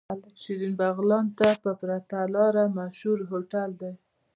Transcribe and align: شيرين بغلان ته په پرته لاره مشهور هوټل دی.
شيرين 0.41 0.73
بغلان 0.79 1.25
ته 1.37 1.49
په 1.63 1.71
پرته 1.79 2.17
لاره 2.35 2.63
مشهور 2.77 3.19
هوټل 3.31 3.69
دی. 3.81 3.93